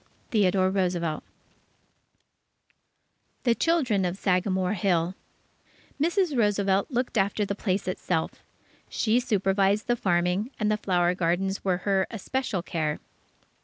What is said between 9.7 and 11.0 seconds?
the farming, and the